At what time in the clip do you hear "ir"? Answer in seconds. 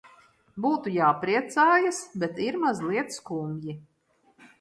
2.45-2.57